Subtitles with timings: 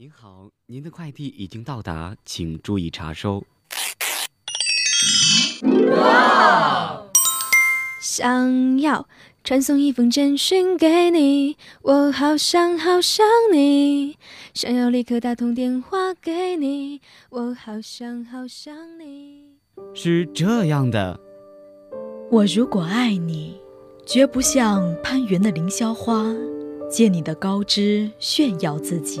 [0.00, 3.42] 您好，您的快递已经到达，请注意查收。
[5.90, 7.02] 哇
[8.00, 9.08] 想要
[9.42, 14.16] 传送一封简讯给你，我好想好想你。
[14.54, 19.56] 想要立刻打通电话给你，我好想好想你。
[19.94, 21.18] 是这样的，
[22.30, 23.60] 我如果爱你，
[24.06, 26.32] 绝不像攀援的凌霄花，
[26.88, 29.20] 借你的高枝炫耀自己。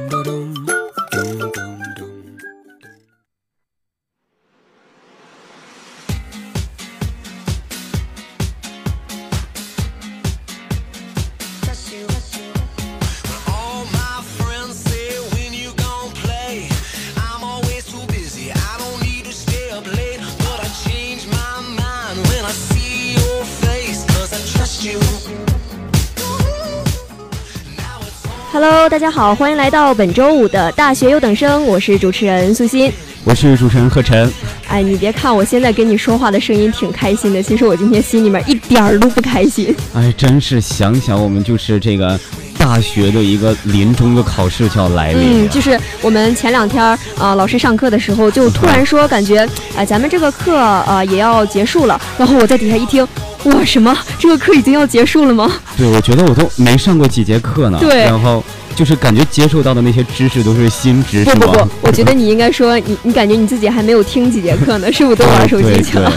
[28.53, 32.91] Hello，大家好，欢迎来到本周五的大学优等生，我是主持人素心。
[33.23, 34.29] 我是主持人贺晨，
[34.67, 39.73] 哎，你别看我现在跟你说话的声音挺开心的，其实我今天心里面一点儿都不开心。
[39.93, 42.19] 哎，真是想想我们就是这个
[42.57, 51.99] 大学的一个临终的考试就要来临嗯，就是我们前两天儿啊、老师上课的时候就突然说，感觉哎、咱们这个课呃也要结束了。
[52.17, 53.07] 然后我在底下一听，
[53.45, 53.95] 哇，什么？
[54.19, 55.51] 这个课已经要结束了吗？
[55.77, 58.43] 对，我觉得我都没上过几节课呢，对然后
[58.75, 61.35] 就是感觉接受到的那些知识都是新知识吗？
[61.39, 66.11] 不不不，我觉得你应该说你你感觉你自己还没有听几节课呢，是不是都玩手机去了？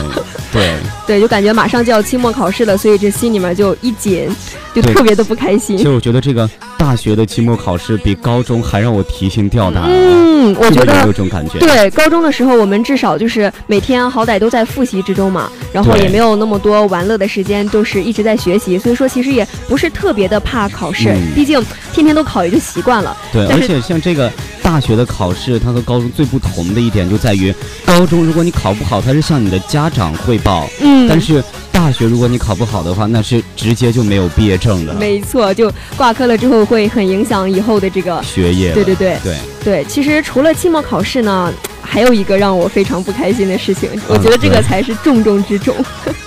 [0.54, 0.74] 对对
[1.18, 4.28] 对，就感觉马上就要期末考试了，所以这心里面就一紧，
[4.74, 5.90] 就特别的不开心，其实。
[5.90, 6.48] 我觉得这个
[6.78, 9.88] 大学的期末考试比高中还让我提心吊胆啊。
[9.90, 11.58] 嗯，我觉得有没有这种感觉？
[11.58, 23.16] 对，高中的时候我们至少就是每天好歹都在复习之中嘛，然后也没有那么多玩乐的时间，都是一直在学习，所以说其实也不是特别的怕考试，嗯毕竟天天都考也就习惯了。
[23.32, 24.30] 对，而且像这个
[24.64, 27.54] 大学的考试，它和高中最不同的一点就在于，
[27.84, 38.22] 高中如果你考不好，它是向你的家长汇报，嗯，但是大学如果你考不好的话，那是直接就没有毕业证的没错，就挂科了之后会很影响以后的这个。
[38.22, 38.72] 学业。
[38.72, 45.74] 对对对对，对，其实除了期末考试呢，还有一个让我非常不开心的事情，我觉得这个才是重中之重。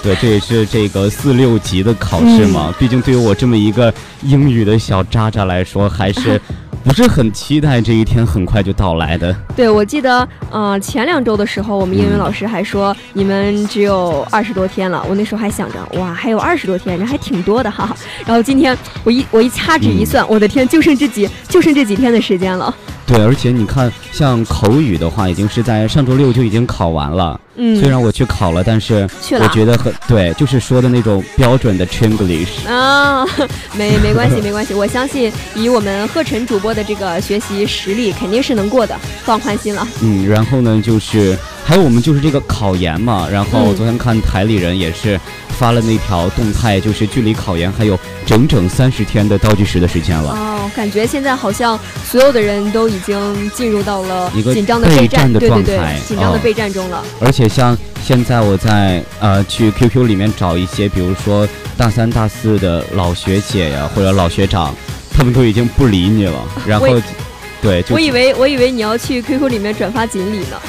[0.03, 2.73] 对，这也是这个四六级的考试嗯嘛。
[2.77, 6.39] 毕竟对于我这么一个英语的小渣渣来说，还是
[6.87, 9.35] 不是很期待这一天很快就到来的。
[9.57, 15.05] 对，我记得，呃，前两周的时候，我们英文嗯老师还说、你们只有二十多天了。
[15.09, 17.93] 我那时候还想着，哇，还有二十多天，人还挺多的哈。
[18.25, 22.73] 然后今天我一我一掐指一嗯算，我的天，就剩这几就剩这几天的时间了。
[23.07, 27.40] 对，而且你看，像口语的话，已经是在上周六就已经考完了。
[27.56, 32.68] 嗯，虽然我去考了，但是我觉得很对，就是说的那种标准的 Chinglish。
[32.68, 33.25] 啊，
[33.78, 39.88] 没没关系没关系，我相信以我们贺晨主播的这个学习实力，肯定是能过的，放宽心了。
[40.01, 45.19] 嗯，然后呢，就是还有我们就是这个考研嘛，然后昨天看台里人也是
[45.57, 50.31] 发了那条动态，就是距离考研还有整整三十天的倒计时的时间了。
[50.31, 57.03] 哦，感觉现在好像所有的人都已经进入到了一个紧张的备备战，战的对对对状态，紧张的哦备战中了。
[57.19, 64.75] 而且像现在我在呃去 QQ 里面找一些，比如说大三、大四的老学姐呀，或者老学长，
[65.12, 66.39] 他们都已经不理你了。
[66.68, 66.88] 然后
[67.62, 70.62] 对，就我以为我以为你要去 QQ 里面转发锦鲤呢。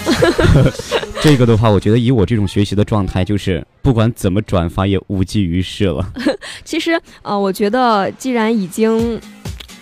[1.21, 6.13] 这个的话，我觉得以我这种学习的状态，就是不管怎么转发也无济于事了。
[6.65, 9.21] 其实呃，我觉得既然已经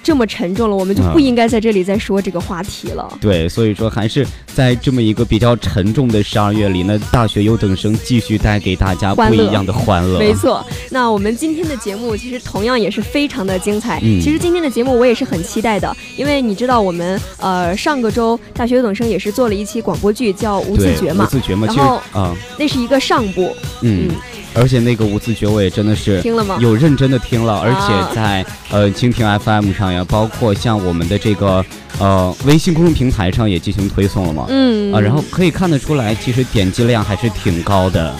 [0.07, 1.23] 这么沉重了，我们就不嗯。
[1.27, 3.19] 应该在这里再说这个话题了。
[3.21, 4.25] 对，所以说还是
[4.55, 10.21] 在这么一个比较沉重的十二月里那，大学优等生继续带给大家不一样的欢乐。
[10.21, 13.99] 没错，那我们今天的节目其实同样也是非常的精彩。
[14.05, 14.21] 嗯。
[14.21, 21.25] 其实今天的节目我也是很期待的，因为你知道我们呃上个周大学优等生也是做了一期广播剧叫《无自觉》嘛。
[21.25, 23.53] 无，自觉嘛，其实然后啊，那是一个上部，
[23.83, 24.09] 嗯，
[24.57, 26.57] 而且那个无字诀我也真的是听了吗？
[26.61, 31.65] 有认真的听了，而啊且在呃蜻蜓 FM 上呀，包括像我们的这个
[31.99, 34.47] 呃微信公众平台上也进行推送了嘛。
[34.49, 38.15] 嗯啊，然后可以看得出来，其实点击量还是挺高的。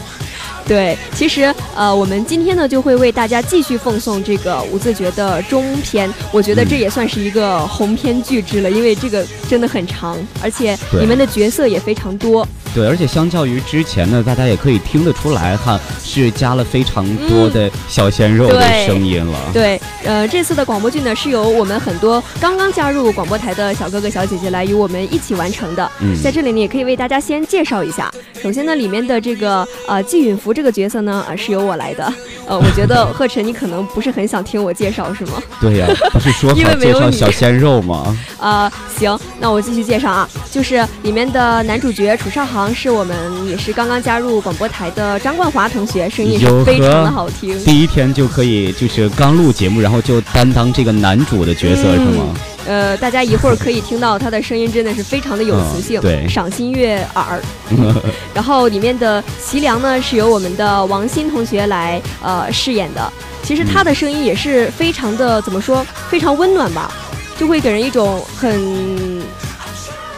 [0.69, 12.47] 对，其实呃，我们今天呢就会为大家继续奉送这个无字诀的中篇，我觉得这也算是一个鸿篇巨制了，因为这个真的很长，而且对里面的角色也非常多。
[12.77, 19.39] 对，而且相较于之前呢，大家也可以听得出来哈，是加了非常多的小鲜肉的声音了。
[19.51, 25.91] 对，呃，这次的广播剧呢是由我们很多刚刚加入广播台的小哥哥小姐姐来与我们一起完成的。
[26.01, 28.13] 嗯在这里呢，也可以为大家先介绍一下。
[28.43, 32.13] 首先呢，里面的这个呃季允福这个角色呢，啊、是由我来的。
[32.47, 35.43] 呃，我觉得贺晨你可能不是很想听我介绍，是吗？
[35.61, 38.17] 对呀、不是说因好介绍为没有你小鲜肉吗？
[38.39, 43.17] 啊， 行，那我继续介绍啊，就是里面的男主角楚少航是我们
[43.47, 47.59] 也是刚刚加入广播台的张冠华同学，声音是非常的好听。
[47.65, 52.35] 第一天就可以，就是刚录节目，然后就担当这个男主的角色、嗯是吗？
[52.69, 57.41] 呃，大家一会儿可以听到他的声音真的是非常的有磁性，嗯对赏心悦耳。
[58.35, 66.91] 然后里面的齐良呢是由我们的王鑫同学来呃饰演的，其实他的声音也是非常的怎么说，非常温暖吧，
[67.39, 69.23] 就会给人一种很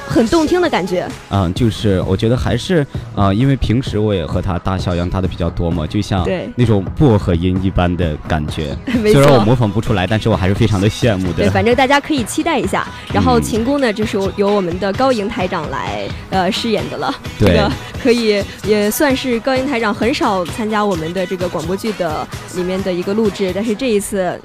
[0.09, 1.07] 很动听的感觉。
[1.31, 2.79] 嗯，就是我觉得还是
[3.15, 8.77] 啊、呃因为平时我也和他搭小样搭的比较多嘛，就像对那种薄荷音一般的感觉。
[9.13, 12.87] 虽然我模仿不出来，但是我还是非常的羡慕的对，反正大家可以期待一下。
[13.13, 17.15] 然后嗯秦姑呢，就是由由我们的高莹台长来呃饰演的了。
[17.39, 17.71] 这对个
[18.03, 24.41] 可以也算是高莹台长很少参加我们的这个广播剧的里面的一个录制，但是这一次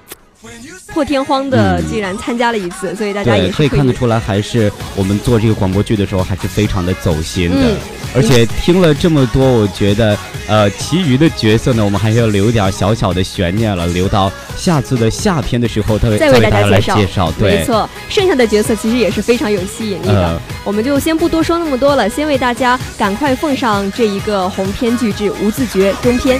[0.94, 7.57] 破天荒的嗯竟然参加了一次，所以大家也可以看得出来，还是我们做这个广播剧的时候，还是非常的走心的。
[7.57, 7.75] 嗯
[8.16, 17.31] 而且听了这么多，我觉得，呃，其余的角色呢，我们还是要留点小小的悬念了，留到下次的下篇的时候，再再为大家介绍介绍。
[17.40, 20.28] 对，没错，剩下的角色其实也是非常有吸引力的。
[20.28, 26.40] 呃，我们就先不多说那么多了，先为大家赶快奉上这一个红篇巨制《无自觉》中篇。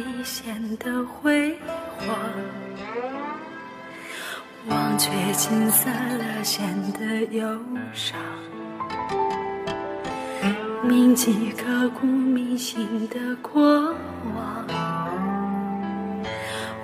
[0.00, 1.54] 一现的辉
[1.98, 2.16] 煌，
[4.68, 7.60] 忘却金色了显得忧
[7.92, 8.18] 伤。
[10.82, 13.94] 铭记刻骨铭心的过
[14.34, 14.66] 往，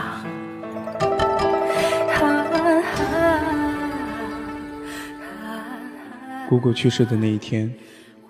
[6.49, 7.73] 姑姑去世的那一天，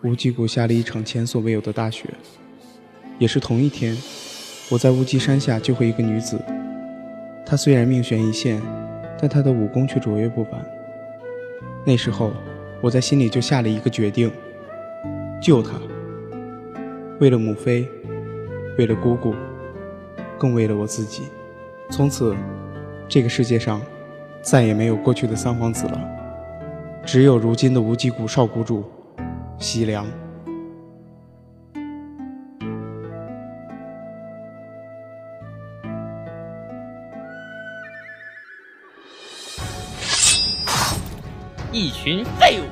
[0.02, 2.10] 乌鸡谷下了一场前所未有的大雪。
[3.18, 3.96] 也是同一天，
[4.70, 6.38] 我在乌鸡山下救回一个女子。
[7.46, 8.60] 她虽然命悬一线，
[9.18, 10.62] 但她的武功却卓越不凡。
[11.86, 12.34] 那时候，
[12.82, 14.30] 我在心里就下了一个决定：
[15.40, 15.70] 救她。
[17.18, 17.88] 为了母妃，
[18.76, 19.34] 为了姑姑，
[20.44, 21.22] 更为了我自己。
[21.90, 22.36] 从此，
[23.08, 23.80] 这个世界上
[24.42, 25.98] 再也没有过去的三皇子了。
[27.02, 28.84] 只有如今的无极谷少谷主
[29.58, 30.06] 西凉。
[41.72, 42.64] 一群废物！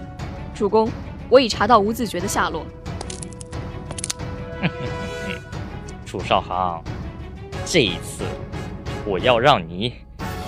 [0.55, 0.91] 主公，
[1.31, 2.67] 我已查到吴自觉的下落。
[6.05, 6.85] 楚少航，
[7.65, 8.25] 这一次
[9.07, 9.95] 我要让你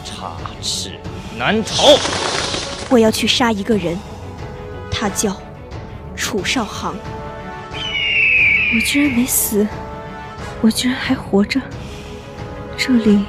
[0.04, 0.92] 插翅
[1.38, 1.96] 难逃！
[2.90, 3.96] 我要去杀一个人，
[4.90, 5.36] 他叫
[6.14, 6.94] 楚少航。
[7.74, 9.66] 我居然没死，
[10.60, 11.60] 我居然还活着。
[12.76, 13.24] 这里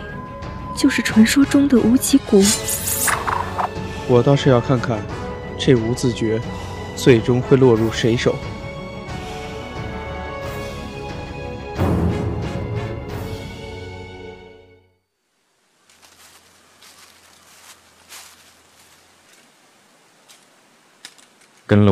[0.75, 2.43] 就是传说中的无极谷。
[4.07, 4.99] 我倒是要看看，
[5.57, 6.41] 这无字诀
[6.95, 8.35] 最终会落入谁手。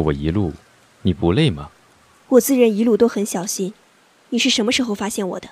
[0.04, 0.54] 我一路，
[1.02, 1.72] 你不累吗？
[2.30, 3.74] 我自认一路都很小心。
[4.30, 5.50] 你是什么时候发现我的？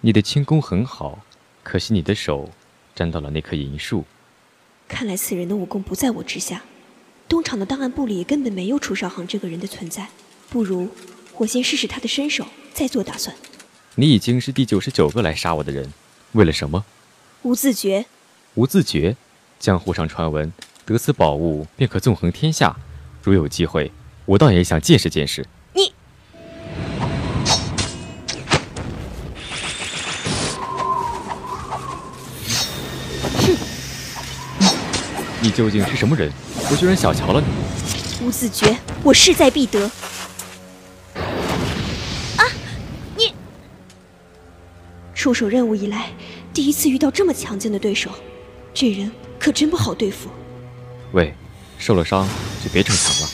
[0.00, 1.20] 你的轻功很好，
[1.62, 2.50] 可惜你的手
[2.94, 4.04] 沾到了那棵银树。
[4.88, 6.62] 看来此人的武功不在我之下。
[7.28, 10.08] 东厂的档案部里根本没有楚少航这个人的存在。
[10.50, 10.88] 不如
[11.38, 13.34] 我先试试他的身手，再做打算。
[13.94, 15.92] 你已经是第九十九个来杀我的人，
[16.32, 16.84] 为了什么？
[17.42, 18.06] 无自觉，
[18.54, 19.16] 无自觉。
[19.58, 20.52] 江湖上传闻，
[20.84, 22.76] 得此宝物便可纵横天下。
[23.22, 23.90] 如有机会，
[24.24, 25.46] 我倒也想见识见识。
[25.74, 25.92] 你，
[33.34, 33.56] 哼，
[35.40, 36.32] 你究竟是什么人？
[36.70, 37.46] 我居然小瞧了你！
[38.26, 39.84] 吴子爵，我势在必得。
[42.36, 42.44] 啊，
[43.16, 43.34] 你
[45.14, 46.10] 出手任务以来，
[46.52, 48.10] 第一次遇到这么强劲的对手，
[48.74, 50.28] 这人可真不好对付。
[51.12, 51.34] 喂，
[51.78, 52.26] 受了伤
[52.62, 53.30] 就别逞强了。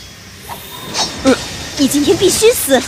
[1.24, 1.34] 呃，
[1.78, 2.80] 你今天必须死！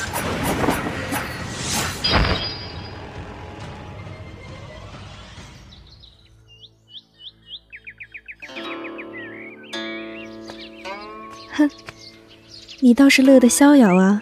[11.52, 11.70] 哼，
[12.78, 14.20] 你倒是乐得逍遥啊！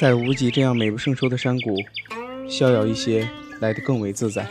[0.00, 1.76] 在无极这样美不胜收的山谷，
[2.48, 3.28] 逍遥一些
[3.60, 4.48] 来得更为自在。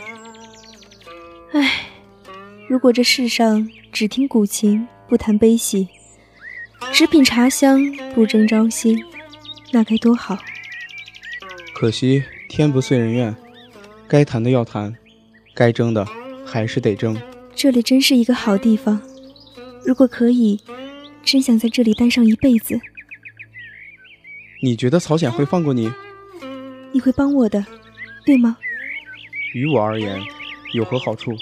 [1.52, 1.86] 唉，
[2.68, 5.88] 如果这世上只听古琴不谈悲喜，
[6.94, 7.80] 只品茶香
[8.14, 9.04] 不争朝夕，
[9.72, 10.38] 那该多好！
[11.74, 13.34] 可惜天不遂人愿，
[14.06, 14.96] 该谈的要谈，
[15.52, 16.06] 该争的
[16.46, 17.20] 还是得争。
[17.52, 19.02] 这里真是一个好地方，
[19.84, 20.60] 如果可以。
[21.24, 22.78] 真想在这里待上一辈子。
[24.62, 25.90] 你觉得曹显会放过你？
[26.92, 27.64] 你会帮我的，
[28.24, 28.56] 对吗？
[29.54, 30.22] 于我而言，
[30.74, 31.34] 有何好处？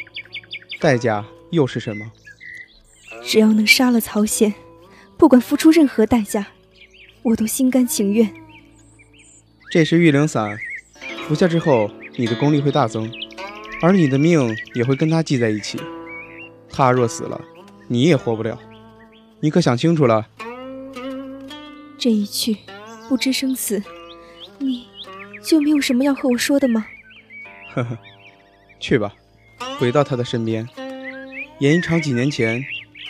[0.80, 2.10] 代价又是什么？
[3.22, 4.54] 只要能杀了曹显，
[5.22, 6.48] 不管付出任何代价，
[7.22, 8.28] 我都心甘情愿。
[9.70, 10.58] 这是玉灵散，
[11.28, 13.08] 服下之后，你的功力会大增，
[13.80, 15.78] 而你的命也会跟他系在一起。
[16.68, 17.40] 他若死了，
[17.86, 18.58] 你也活不了。
[19.38, 20.26] 你可想清楚了？
[21.96, 22.56] 这一去，
[23.08, 23.80] 不知生死，
[24.58, 24.88] 你
[25.40, 26.84] 就没有什么要和我说的吗？
[27.72, 27.96] 呵呵，
[28.80, 29.14] 去吧，
[29.78, 30.68] 回到他的身边，
[31.60, 32.60] 演一场几年前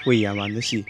[0.04, 0.84] 未演完的戏。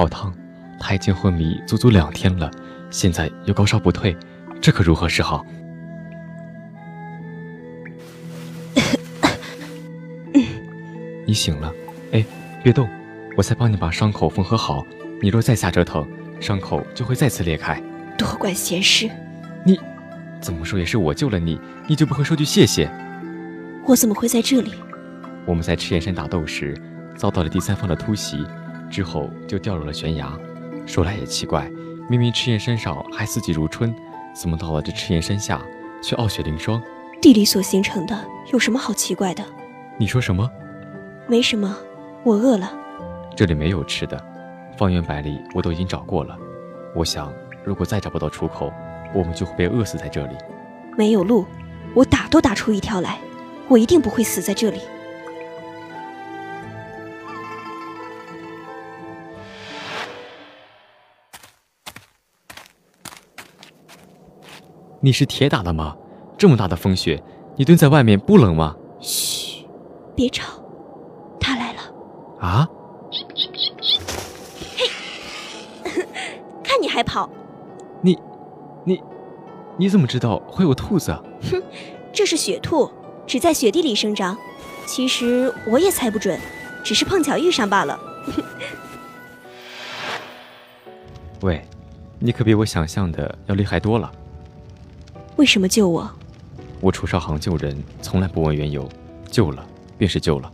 [0.00, 0.32] 好烫，
[0.78, 2.50] 他已经昏迷足足两天了，
[2.88, 4.16] 现在又高烧不退，
[4.58, 5.44] 这可如何是好？
[11.26, 11.70] 你醒了，
[12.12, 12.24] 哎，
[12.62, 12.88] 别动，
[13.36, 14.82] 我再帮你把伤口缝合好。
[15.20, 16.08] 你若再瞎折腾，
[16.40, 17.78] 伤口就会再次裂开。
[18.16, 19.06] 多管闲事！
[19.66, 19.78] 你，
[20.40, 22.90] 怎么说也是我救了你，你就不会说句谢谢？
[23.84, 24.72] 我怎么会在这里？
[25.44, 26.74] 我们在赤焰山打斗时，
[27.16, 28.46] 遭到了第三方的突袭。
[28.90, 30.36] 之后就掉入了悬崖。
[30.86, 31.70] 说来也奇怪，
[32.08, 33.94] 明明赤焰山上还四季如春，
[34.34, 35.62] 怎么到了这赤焰山下
[36.02, 36.82] 却傲雪凌霜？
[37.22, 38.18] 地理所形成的，
[38.52, 39.44] 有什么好奇怪的？
[39.98, 40.50] 你说什么？
[41.28, 41.76] 没什么，
[42.24, 42.72] 我饿了。
[43.36, 44.22] 这里没有吃的，
[44.76, 46.36] 方圆百里我都已经找过了。
[46.94, 47.32] 我想，
[47.62, 48.72] 如果再找不到出口，
[49.14, 50.34] 我们就会被饿死在这里。
[50.96, 51.46] 没有路，
[51.94, 53.18] 我打都打出一条来，
[53.68, 54.80] 我一定不会死在这里。
[65.02, 65.96] 你是铁打的吗？
[66.36, 67.22] 这么大的风雪，
[67.56, 68.76] 你蹲在外面不冷吗？
[69.00, 69.66] 嘘，
[70.14, 70.62] 别吵，
[71.40, 71.80] 他来了。
[72.38, 72.68] 啊？
[74.76, 74.86] 嘿，
[76.62, 77.28] 看你还跑！
[78.02, 78.18] 你，
[78.84, 79.02] 你，
[79.78, 81.12] 你怎么知道会有兔子？
[81.50, 81.62] 哼，
[82.12, 82.90] 这是雪兔，
[83.26, 84.36] 只在雪地里生长。
[84.86, 86.38] 其实我也猜不准，
[86.84, 87.98] 只是碰巧遇上罢了。
[91.40, 91.62] 喂，
[92.18, 94.10] 你可比我想象的要厉害多了。
[95.36, 96.10] 为什么救我？
[96.80, 98.88] 我楚少航救人从来不问缘由，
[99.30, 99.64] 救了
[99.98, 100.50] 便是救了。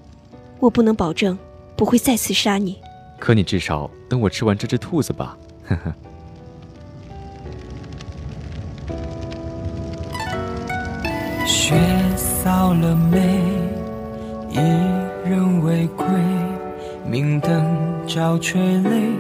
[0.59, 1.39] 我不能保证
[1.77, 2.79] 不会再次杀你，
[3.19, 5.37] 可你至少等我吃完这只兔子吧。
[5.69, 5.95] 呵呵。
[11.47, 11.75] 雪
[12.17, 13.41] 扫了眉，
[14.51, 14.57] 一
[15.29, 16.07] 人未归，
[17.09, 17.65] 明灯
[18.07, 19.11] 照垂泪，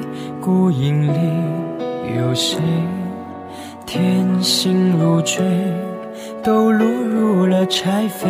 [0.40, 2.58] 孤影里有谁？
[3.86, 5.44] 天星如坠，
[6.42, 8.26] 都落入了柴扉。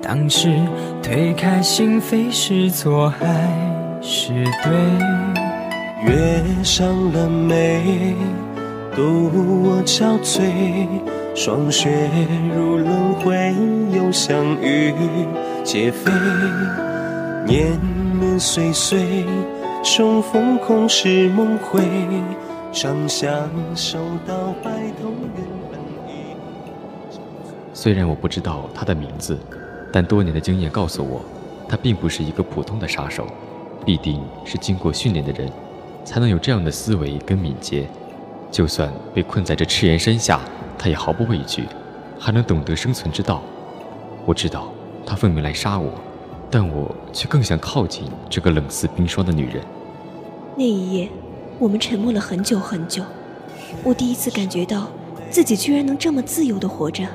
[0.00, 0.48] 当时
[1.02, 3.26] 推开心扉是错还
[4.00, 4.32] 是
[4.64, 4.72] 对？
[6.06, 8.14] 月上了眉，
[8.94, 9.30] 独
[9.62, 10.88] 我憔悴。
[11.34, 12.08] 霜雪
[12.56, 13.54] 如轮回，
[13.94, 14.94] 又相遇
[15.62, 16.10] 皆非。
[17.46, 17.78] 年
[18.18, 19.26] 年岁岁，
[19.84, 21.82] 重逢空是梦回。
[27.72, 29.38] 虽然我不知道他的名字，
[29.90, 31.22] 但多年的经验告诉我，
[31.66, 33.26] 他并不是一个普通的杀手，
[33.86, 35.50] 必定是经过训练的人，
[36.04, 37.86] 才能有这样的思维跟敏捷。
[38.50, 40.38] 就算被困在这赤岩山下，
[40.76, 41.64] 他也毫不畏惧，
[42.18, 43.42] 还能懂得生存之道。
[44.26, 44.70] 我知道，
[45.06, 45.90] 他奉命来杀我，
[46.50, 49.64] 但我却更想靠近这个冷似冰霜的女人。
[50.58, 51.08] 那一夜，
[51.58, 53.02] 我们沉默了很久很久。
[53.82, 54.90] 我第一次感觉到
[55.30, 57.06] 自己居然能这么自由的活着。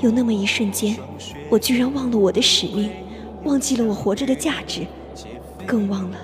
[0.00, 0.96] 有那么一瞬间，
[1.48, 2.90] 我居然忘了我的使命，
[3.44, 4.86] 忘记了我活着的价值，
[5.66, 6.18] 更忘了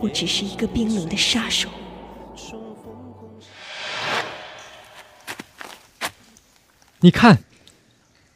[0.00, 1.68] 我只是一个冰冷的杀手。
[7.00, 7.38] 你看，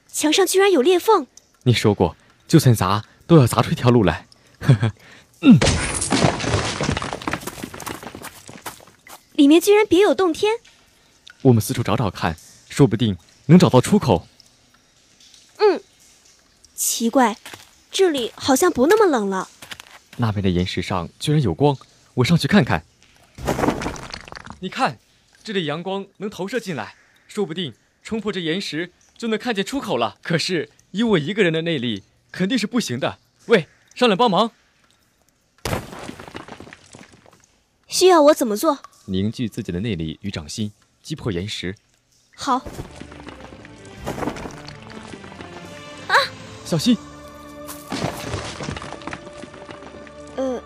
[0.07, 1.27] 墙上居然有裂缝。
[1.65, 2.17] 你说过，
[2.47, 4.27] 就算砸都要砸出一条路来。
[4.61, 4.93] 呵呵，
[5.41, 5.59] 嗯，
[9.43, 10.61] 里面居然别有洞天。
[11.43, 12.37] 我们四处找找看，
[12.69, 14.29] 说不定能找到出口。
[15.57, 15.83] 嗯，
[16.77, 17.37] 奇怪，
[17.91, 19.49] 这里好像不那么冷了。
[20.19, 21.77] 那边的岩石上居然有光，
[22.15, 22.85] 我上去看看。
[24.61, 25.01] 你看，
[25.43, 26.95] 这里阳光能投射进来，
[27.27, 30.19] 说不定冲破这岩石就能看见出口了。
[30.23, 33.19] 可是以我一个人的内力，肯定是不行的。
[33.47, 34.53] 喂，上来帮忙！
[37.89, 38.79] 需要我怎么做？
[39.07, 41.75] 凝聚自己的内力与掌心，击破岩石。
[42.35, 42.57] 好。
[46.07, 46.15] 啊！
[46.65, 46.97] 小心！
[50.37, 50.63] 呃，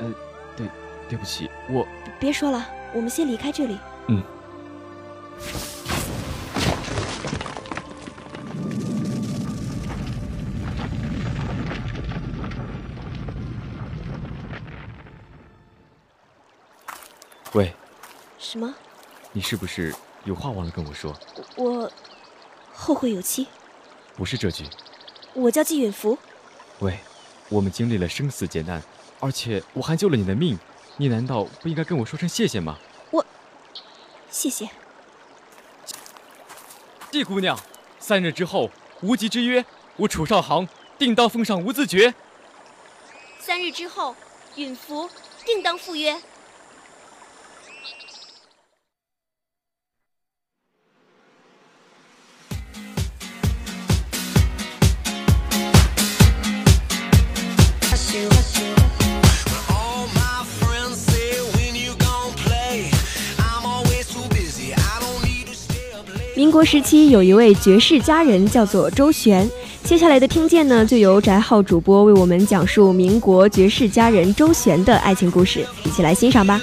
[0.00, 0.14] 呃，
[0.56, 0.68] 对，
[1.08, 1.86] 对不起，我
[2.18, 3.78] 别说了，我们先离开这里。
[4.08, 4.22] 嗯。
[18.56, 18.74] 什么？
[19.32, 19.94] 你是不是
[20.24, 21.14] 有话忘了跟我说？
[21.56, 21.92] 我
[22.72, 23.46] 后会有期。
[24.16, 24.64] 不是这句。
[25.34, 26.16] 我叫季允福。
[26.78, 26.98] 喂，
[27.50, 28.82] 我们经历了生死劫难，
[29.20, 30.58] 而且我还救了你的命，
[30.96, 32.78] 你难道不应该跟我说声谢谢吗？
[33.10, 33.22] 我，
[34.30, 34.70] 谢谢。
[37.10, 37.58] 季姑娘，
[37.98, 38.70] 三日之后，
[39.02, 40.66] 无极之约，我楚少航
[40.98, 42.14] 定当奉上无字诀。
[43.38, 44.16] 三日之后，
[44.54, 45.10] 允福
[45.44, 46.18] 定当赴约。
[66.36, 69.50] 民国时期有一位绝世佳人，叫做周璇。
[69.82, 76.60] 接下来的听见呢，就由翟浩主播为我们讲述民国绝世佳人周璇的爱情故事，一起来欣赏吧。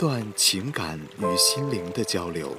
[0.00, 2.56] 段情感与心灵的交流，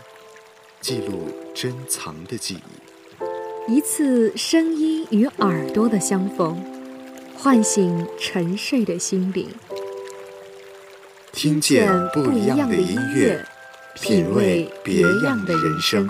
[0.79, 6.63] 记录珍藏的记忆；一次声音与耳朵的相逢，
[7.35, 9.49] 唤醒沉睡的心灵。
[11.31, 13.43] 听见不一样的音乐，
[13.99, 16.07] 品味别样的人生。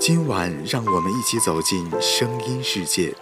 [0.00, 3.14] 今晚，让我们一起走进声音世界，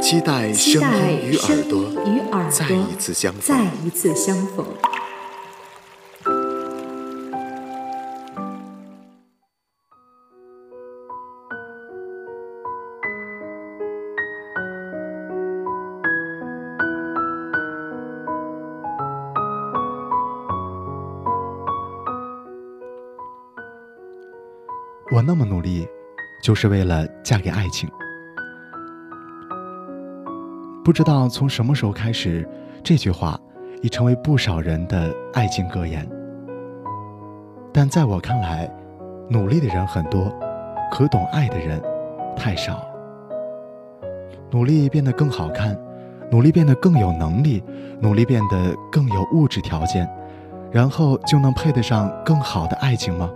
[0.00, 3.40] 期待声音与耳朵再一次相逢。
[3.42, 4.64] 再一次相逢。
[25.12, 25.88] 我那么努力，
[26.40, 27.90] 就是为了嫁给爱情。
[30.90, 32.44] 不知道从什么时候开始，
[32.82, 33.38] 这句话
[33.80, 36.04] 已成为不少人的爱情格言。
[37.72, 38.68] 但在我看来，
[39.28, 40.34] 努力的人很多，
[40.90, 41.80] 可懂爱的人
[42.36, 42.84] 太少。
[44.50, 45.78] 努力变得更好看，
[46.28, 47.62] 努力变得更有能力，
[48.00, 50.10] 努力变得更有物质条件，
[50.72, 53.30] 然后就能配得上更好的爱情吗？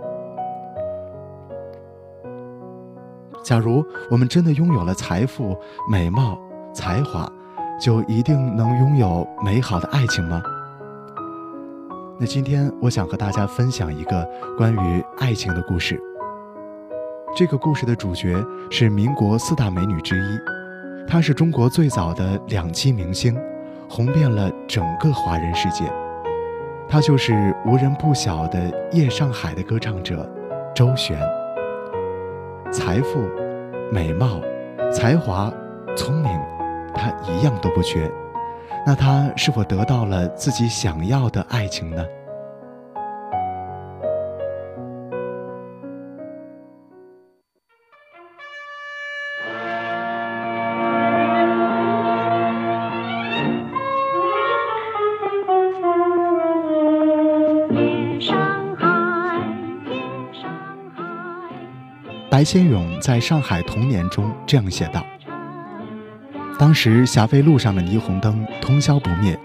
[3.45, 5.57] 假如我们真的拥有了财富、
[5.89, 6.37] 美貌、
[6.73, 7.31] 才华，
[7.79, 10.41] 就一定能拥有美好的爱情吗？
[12.17, 14.25] 那今天我想和大家分享一个
[14.57, 15.99] 关于爱情的故事。
[17.35, 20.39] 这个故事的主角是民国四大美女之一，
[21.05, 23.37] 她是中国最早的两栖明星，
[23.89, 25.83] 红遍了整个华人世界。
[26.87, 30.25] 她就是无人不晓的夜上海的歌唱者
[30.73, 31.19] 周璇。
[32.71, 33.19] 财富、
[33.91, 34.39] 美貌、
[34.93, 35.51] 才华、
[35.97, 36.39] 聪明，
[37.05, 38.11] 他一样都不缺。
[38.85, 42.03] 那他是否得到了自己想要的爱情呢？
[62.27, 65.01] 白先勇在上海童年中这样写道
[66.57, 69.37] 当时霞飞路上的霓虹灯通宵不灭，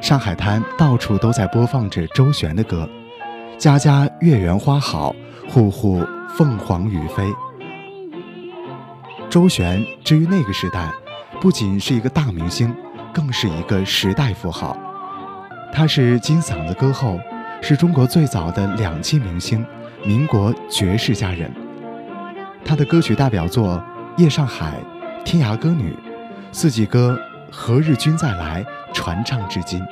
[0.00, 2.88] 上海滩到处都在播放着周璇的歌，
[3.58, 5.14] 家家月圆花好，
[5.48, 6.00] 户户
[6.36, 7.24] 凤凰于飞。”
[9.28, 10.88] 周璇，至于那个时代，
[11.40, 12.72] 不仅是一个大明星，
[13.12, 14.76] 更是一个时代符号。
[15.72, 17.18] 她是金嗓子歌后，
[17.60, 19.66] 是中国最早的两栖明星，
[20.04, 21.52] 民国绝世佳人。
[22.64, 23.82] 她的歌曲代表作
[24.22, 24.74] 《夜上海》
[25.24, 25.90] 《天涯歌女》
[26.50, 27.18] 《四季歌》
[27.54, 29.82] 《何日君再来》传唱至今。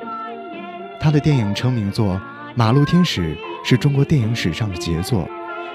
[0.98, 2.14] 他的电影成名作
[2.54, 5.28] 《马路天使》是中国电影史上的杰作，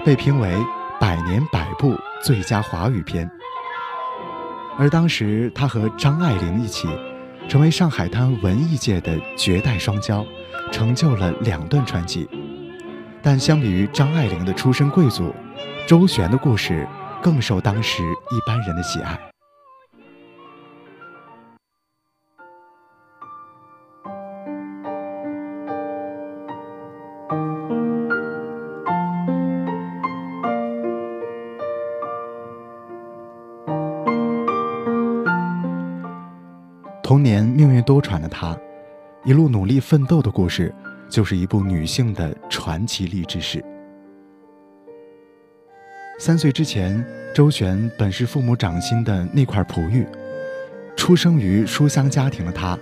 [0.04, 0.58] 被评为
[1.00, 3.30] 百年百部最佳华语片。
[4.78, 6.88] 而当时他和张爱玲一起，
[7.48, 10.26] 成为上海滩文艺界的绝代双骄，
[10.72, 12.28] 成就了两段传奇。
[13.22, 15.34] 但相比于张爱玲的出身贵族，
[15.88, 16.88] 周璇的故事
[17.22, 19.31] 更受当时一般人的喜爱。
[37.12, 38.58] 童年命运多舛的她，
[39.26, 40.74] 一路努力奋斗的故事，
[41.10, 43.62] 就是一部女性的传奇励志史。
[46.18, 50.08] 三岁之前，周璇本是父母掌心的那块璞玉。
[50.96, 52.80] 出生于书香家庭的她，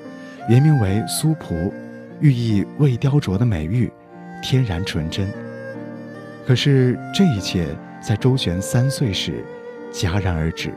[0.47, 1.73] 原名为苏璞，
[2.21, 3.91] 寓意未雕琢的美玉，
[4.43, 5.27] 天然纯真。
[6.45, 7.65] 可是这一切
[7.99, 9.43] 在周璇三岁时
[9.91, 10.71] 戛然而止。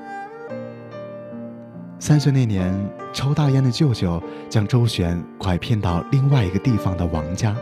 [2.03, 2.75] 三岁那年，
[3.13, 7.55] 抽大烟的舅舅将周璇拐骗到另外一个地方的王家，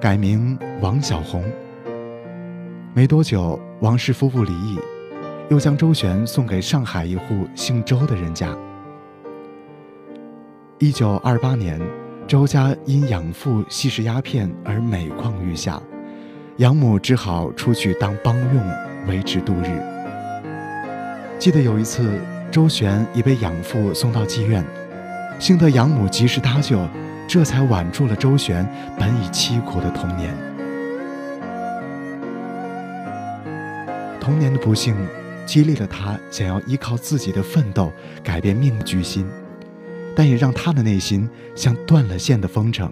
[0.00, 1.42] 改名王小红。
[2.94, 4.78] 没多久，王氏夫妇离异，
[5.48, 8.56] 又将周璇送给上海一户姓周的人家。
[10.78, 11.80] 一九二八年，
[12.28, 15.82] 周家因养父吸食鸦片而每况愈下，
[16.58, 18.72] 养母只好出去当帮佣
[19.08, 19.82] 维持度日。
[21.40, 22.08] 记得有一次。
[22.50, 24.64] 周璇已被养父送到妓院，
[25.38, 26.84] 幸得养母及时搭救，
[27.28, 30.34] 这才挽住了周璇本已凄苦的童年。
[34.20, 34.96] 童年的不幸，
[35.46, 37.92] 激励了他想要依靠自己的奋斗
[38.24, 39.24] 改变命的决心，
[40.16, 42.90] 但也让他的内心像断了线的风筝，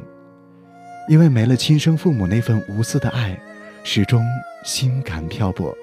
[1.08, 3.36] 因为没了亲生父母那份无私的爱，
[3.82, 4.24] 始终
[4.64, 5.76] 心感漂泊。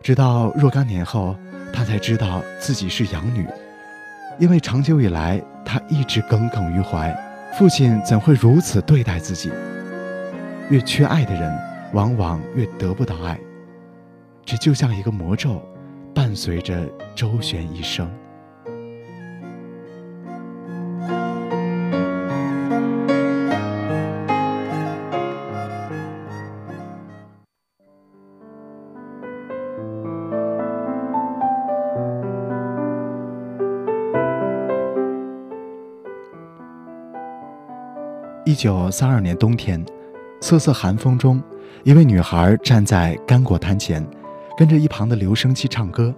[0.00, 1.36] 直到若干年后。
[1.72, 3.46] 他才知道自己是养女，
[4.38, 7.16] 因为长久以来他一直耿耿于怀，
[7.54, 9.50] 父亲怎会如此对待自己？
[10.68, 11.58] 越缺爱的人，
[11.92, 13.38] 往往越得不到爱。
[14.44, 15.62] 这就像一个魔咒，
[16.14, 18.10] 伴随着周旋一生。
[38.62, 39.84] 九三二年冬天，
[40.40, 41.42] 瑟瑟寒风中，
[41.82, 44.06] 一位女孩站在干果摊前，
[44.56, 46.14] 跟着一旁的留声机唱歌。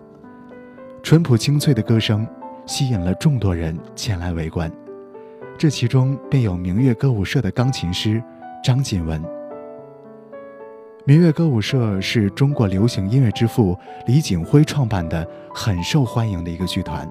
[1.02, 2.28] 淳朴清脆的歌声
[2.66, 4.70] 吸引了众多人前来围观，
[5.56, 8.22] 这其中便有明月歌舞社的钢琴师
[8.62, 9.24] 张锦文。
[11.06, 13.74] 明月歌舞社是中国流行音乐之父
[14.06, 17.10] 李景辉创办的，很受欢迎的一个剧团。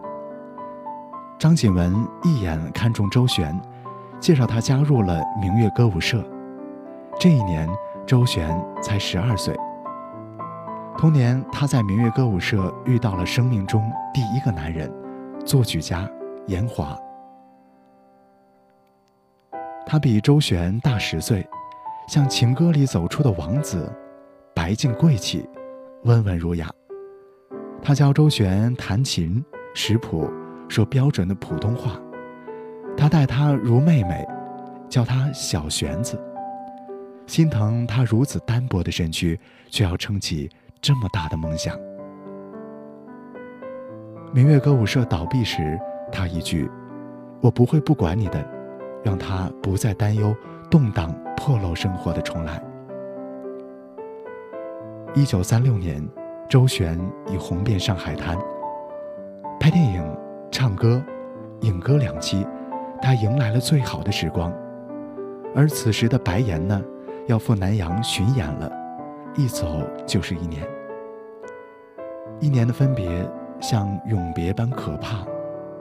[1.39, 1.91] 张锦文
[2.23, 3.59] 一眼看中周璇。
[4.23, 6.23] 介绍他加入了明月歌舞社。
[7.19, 7.67] 这一年，
[8.05, 9.53] 周璇才十二岁。
[10.97, 13.83] 同年，他在明月歌舞社遇到了生命中
[14.13, 14.89] 第一个男人，
[15.45, 16.09] 作曲家
[16.47, 16.97] 严华。
[19.85, 21.45] 他比周璇大十岁，
[22.07, 23.91] 像情歌里走出的王子，
[24.55, 25.45] 白净贵气，
[26.05, 26.69] 温文儒雅。
[27.81, 29.43] 他教周璇弹琴、
[29.75, 30.31] 识谱、
[30.69, 31.99] 说标准的普通话。
[32.95, 34.25] 他待她如妹妹，
[34.87, 36.19] 叫她小玄子，
[37.27, 40.49] 心疼她如此单薄的身躯，却要撑起
[40.81, 41.77] 这么大的梦想。
[44.33, 45.79] 明月歌舞社倒闭时，
[46.11, 46.69] 他一句
[47.41, 48.43] “我不会不管你的”，
[49.03, 50.35] 让他不再担忧
[50.71, 52.61] 动荡破漏生活的重来。
[55.13, 56.03] 一九三六年，
[56.49, 58.35] 周璇已红遍上海滩，
[59.59, 60.03] 拍电影、
[60.49, 61.03] 唱歌、
[61.61, 62.43] 影歌两栖。
[63.03, 64.49] 他迎来了最好的时光，
[65.53, 66.81] 而此时的白岩呢，
[67.27, 68.71] 要赴南洋巡演了，
[69.35, 70.65] 一走就是一年。
[72.39, 75.17] 一年的分别像永别般可怕，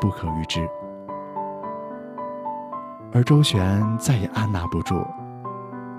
[0.00, 0.68] 不可预知。
[3.12, 5.00] 而周旋再也按捺不住，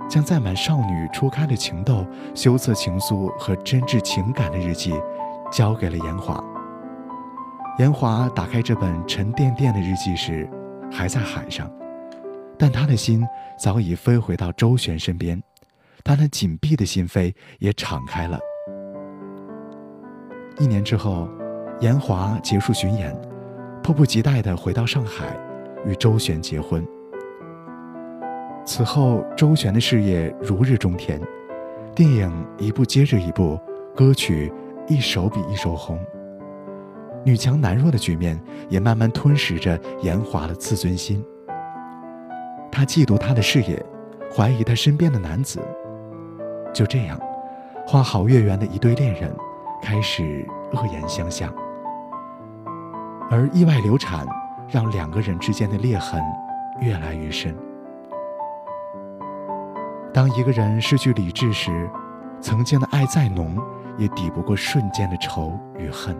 [0.09, 2.05] 将载满少女初开的情窦、
[2.35, 4.93] 羞涩情愫和真挚情感的日记，
[5.49, 6.43] 交给了严华。
[7.79, 10.49] 严华打开这本沉甸甸的日记时，
[10.93, 11.69] 还在海上，
[12.57, 13.25] 但他的心
[13.59, 15.41] 早已飞回到周旋身边，
[16.03, 18.39] 他那紧闭的心扉也敞开了。
[20.59, 21.27] 一年之后，
[21.79, 23.11] 严华结束巡演，
[23.81, 25.35] 迫不及待地回到上海，
[25.83, 26.85] 与周璇结婚。
[28.63, 31.19] 此后，周璇的事业如日中天，
[31.95, 33.59] 电影一部接着一部，
[33.95, 34.53] 歌曲
[34.87, 35.99] 一首比一首红。
[37.23, 41.23] 女强男弱的局面也慢慢吞噬着严华的自尊心。
[42.71, 43.83] 他嫉妒他的事业，
[44.35, 45.59] 怀疑他身边的男子。
[46.73, 47.19] 就这样，
[47.85, 49.33] 花好月圆的一对恋人。
[49.85, 51.53] 开始恶言相向，
[53.29, 54.25] 而意外流产
[54.69, 56.23] 让两个人之间的裂痕
[56.79, 57.53] 越来越深。
[60.13, 61.89] 当一个人失去理智时，
[62.39, 63.57] 曾经的爱再浓，
[63.97, 66.15] 也抵不过瞬间的仇与恨。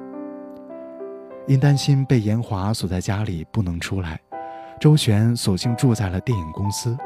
[1.47, 4.19] 因担心被严华锁在家里不能出来，
[4.79, 6.97] 周旋索性住在了电影公司。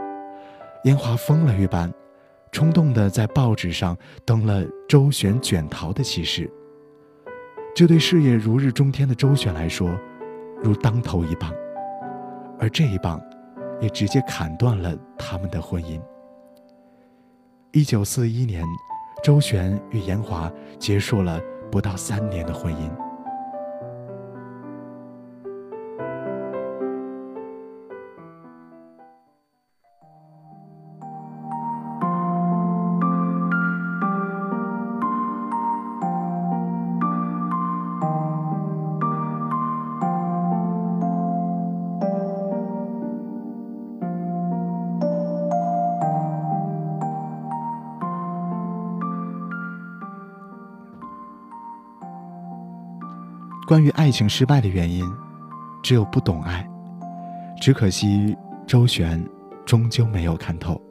[0.83, 1.91] 严华疯了一般。
[2.49, 3.95] 冲动地在报纸上
[4.25, 6.49] 登了周旋卷逃的启事。
[7.75, 9.95] 这对事业如日中天的周旋来说，
[10.63, 11.53] 如当头一棒，
[12.57, 13.21] 而这一棒，
[13.81, 16.01] 也直接砍断了他们的婚姻。
[17.73, 18.63] 一九四一年，
[19.21, 23.06] 周旋与严华结束了不到三年的婚姻。
[53.67, 55.03] 关于爱情失败的原因，
[55.83, 56.65] 只有不懂爱。
[57.59, 58.33] 只可惜
[58.65, 59.21] 周旋
[59.65, 60.81] 终究没有看透。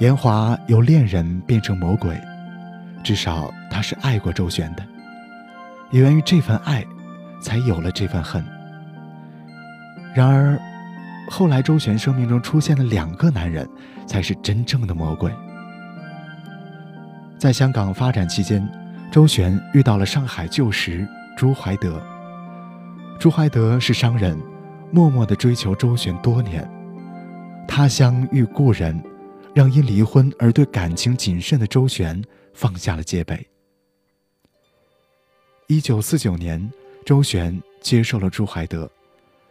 [0.00, 2.20] 严华由恋人变成魔鬼，
[3.04, 4.84] 至少他是爱过周旋的。
[5.92, 6.84] 也源于这份爱，
[7.40, 8.44] 才有了这份恨。
[10.16, 10.58] 然而，
[11.30, 13.68] 后来周旋生命中出现的两个男人，
[14.04, 15.30] 才是真正的魔鬼。
[17.38, 18.68] 在香港发展期间，
[19.12, 21.06] 周旋遇到了上海旧时。
[21.36, 22.00] 朱怀德，
[23.18, 24.38] 朱怀德是商人，
[24.90, 26.68] 默默地追求周旋多年。
[27.66, 29.02] 他乡遇故人，
[29.54, 33.44] 让因离婚而对感情谨慎的周旋放下了戒备。
[35.66, 36.70] 一九四九年，
[37.04, 38.88] 周旋接受了朱怀德，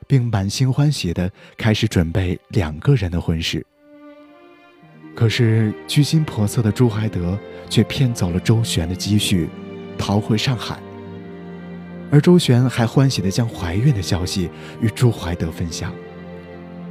[0.08, 3.66] 并满心欢喜地开始准备两个人的婚事。
[5.14, 7.38] 可是居心叵测的朱怀德
[7.70, 9.50] 却骗走了周旋的积蓄，
[9.98, 10.80] 逃回上海。
[12.12, 14.50] 而周旋还欢喜地将怀孕的消息
[14.82, 15.94] 与朱怀德分享，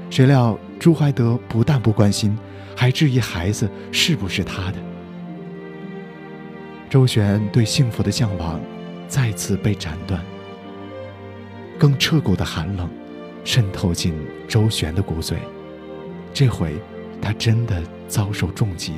[0.08, 2.36] 谁料朱怀德不但不关心，
[2.74, 4.78] 还质疑孩子是不是他的。
[6.88, 8.58] 周旋对幸福的向往
[9.06, 10.24] 再次被斩断，
[11.78, 12.88] 更彻骨的寒冷
[13.44, 14.14] 渗透进
[14.48, 15.34] 周旋的骨髓。
[16.32, 16.80] 这回，
[17.20, 18.94] 他真的遭受重击，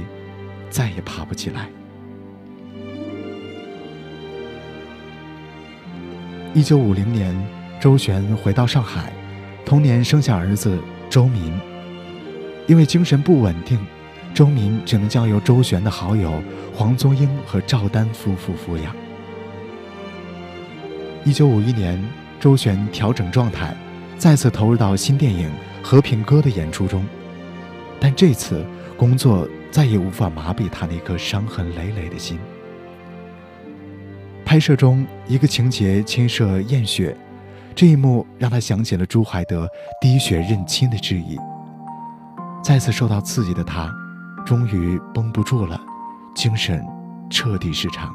[0.71, 1.69] 再也爬不起来。
[6.55, 7.35] 一九五零年，
[7.81, 9.11] 周璇回到上海，
[9.65, 11.51] 同年生下儿子周民。
[12.67, 13.79] 因为精神不稳定，
[14.35, 16.43] 周民只能交由周璇的好友
[16.75, 18.95] 黄宗英和赵丹夫妇抚养。
[21.25, 21.99] 一九五一年，
[22.39, 23.75] 周璇调整状态，
[24.19, 25.49] 再次投入到新电影
[25.83, 27.03] 《和平鸽》的演出中，
[27.99, 28.63] 但这次
[28.99, 32.39] 工作再也无法麻痹他那颗伤痕累累的心。
[34.45, 37.17] 拍摄中，一个情节牵涉验血，
[37.75, 39.67] 这一幕让他想起了朱怀德
[40.01, 41.39] 滴血认亲的质疑。
[42.63, 43.91] 再次受到刺激的他，
[44.45, 45.81] 终于绷不住了，
[46.35, 46.85] 精神
[47.31, 48.15] 彻底失常。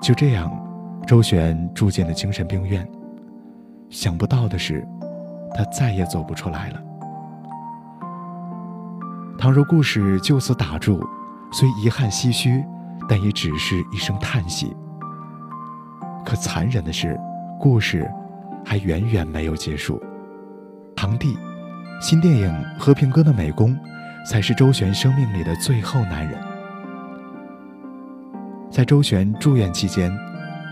[0.00, 0.50] 就这样，
[1.06, 2.88] 周旋住进了精神病院。
[3.90, 4.86] 想不到的是，
[5.54, 6.82] 他再也走不出来了。
[9.38, 11.06] 倘若故事就此打住，
[11.52, 12.64] 虽遗憾唏嘘。
[13.08, 14.74] 但也只是一声叹息。
[16.24, 17.18] 可残忍的是，
[17.60, 18.10] 故事
[18.64, 20.02] 还远远没有结束。
[20.96, 21.38] 堂弟，
[22.00, 23.76] 新电影《和平鸽》的美工，
[24.28, 26.38] 才是周旋生命里的最后男人。
[28.70, 30.10] 在周旋住院期间，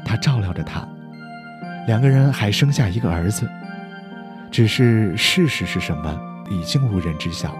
[0.04, 0.86] 他照料着她，
[1.86, 3.48] 两个人还生下一个儿子。
[4.50, 6.20] 只是事实是什么，
[6.50, 7.56] 已经无人知晓。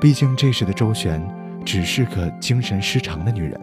[0.00, 1.20] 毕竟这时的周旋
[1.64, 3.60] 只是个精神失常的女人。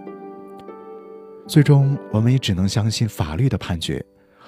[1.47, 4.03] 最终，我们也只能相信法律的判决：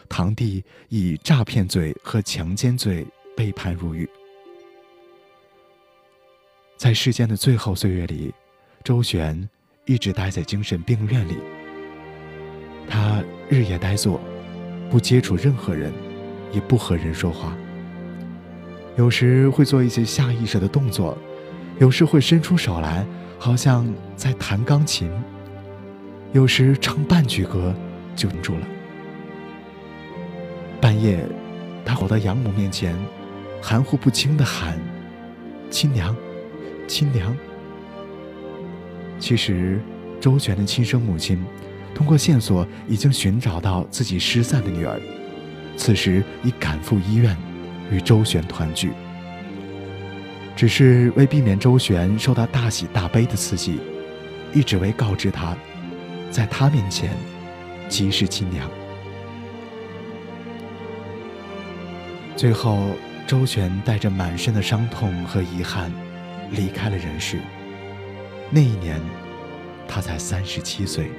[0.09, 3.05] 堂弟以诈骗罪和强奸罪
[3.35, 4.09] 被判入狱。
[6.75, 8.33] 在世间的最后岁月里，
[8.83, 9.47] 周旋
[9.85, 11.37] 一直待在精神病院里。
[12.87, 14.19] 他日夜呆坐，
[14.89, 15.91] 不接触任何人，
[16.51, 17.55] 也不和人说话。
[18.95, 21.17] 有时会做一些下意识的动作，
[21.79, 23.05] 有时会伸出手来，
[23.37, 25.07] 好像在弹钢琴；
[26.33, 27.73] 有时唱半句歌
[28.15, 28.67] 就停住了。
[30.81, 31.25] 半夜，
[31.85, 32.95] 他跑到养母面前，
[33.61, 34.79] 含糊不清地喊
[35.69, 36.15] ：“亲娘，
[36.87, 37.35] 亲娘。”
[39.19, 39.81] 其实，
[40.19, 41.43] 周全的亲生母亲
[41.95, 44.99] 通过线索已经寻找到自己失散的女儿，
[45.75, 47.35] 此时已赶赴医院。
[47.89, 48.91] 与周旋团聚，
[50.57, 53.79] 只是为避免周旋受到大喜大悲的刺激，
[54.55, 55.55] 一直为告知他，
[56.31, 57.11] 在他面前
[57.87, 58.67] 即是亲娘。
[62.35, 62.89] 最后，
[63.27, 65.91] 周旋带着满身的伤痛和遗憾，
[66.49, 67.37] 离开了人世。
[68.49, 68.99] 那一年，
[69.87, 71.11] 他才三十七岁。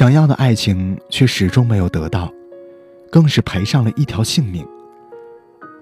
[0.00, 2.32] 想要的爱情却始终没有得到，
[3.12, 4.66] 更是赔上了一条性命。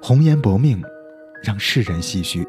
[0.02, 0.82] 红颜薄命，
[1.40, 2.44] 让世人唏嘘。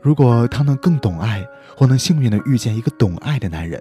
[0.00, 3.78] 如果他能更懂爱，或能幸运的遇见一个懂爱的男人，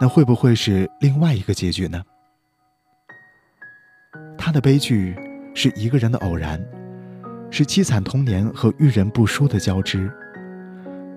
[0.00, 2.02] 那会不会是另外一个结局呢？
[4.36, 5.14] 他的悲剧
[5.54, 6.60] 是一个人的偶然，
[7.52, 10.10] 是凄惨童年和遇人不淑的交织，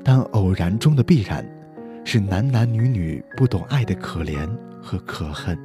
[0.03, 1.43] 但偶然中的必然。
[2.05, 4.47] 是男男女女不懂爱的可怜
[4.83, 5.57] 和可恨。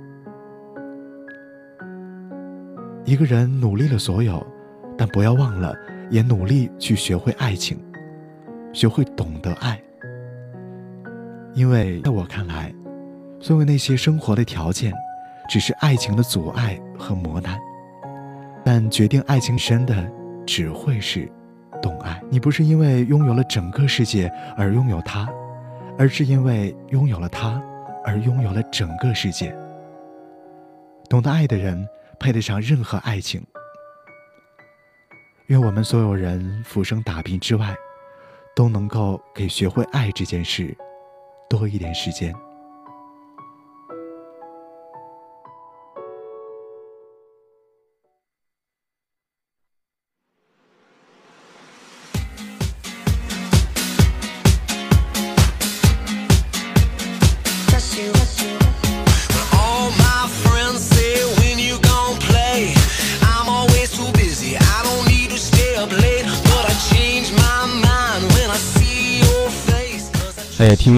[3.04, 4.46] 一个人努力了所有，
[4.96, 5.74] 但不要忘了，
[6.08, 7.76] 也努力去学会爱情，
[8.72, 9.80] 学会懂得爱。
[11.54, 12.72] 因为在我看来，
[13.40, 14.92] 所有那些生活的条件，
[15.48, 17.58] 只是爱情的阻碍和磨难。
[18.64, 20.08] 但决定爱情深的，
[20.46, 21.28] 只会是
[21.82, 22.22] 懂爱。
[22.30, 25.28] 你不是因为拥有了整个世界而拥有他。
[26.00, 27.60] 而是因为拥有了他，
[28.08, 29.54] 而拥有了整个世界。
[31.10, 31.86] 懂得爱的人，
[32.18, 33.46] 配得上任何爱情。
[35.48, 37.76] 愿我们所有人浮生打拼之外，
[38.56, 40.74] 都能够给学会爱这件事
[41.50, 42.34] 多一点时间。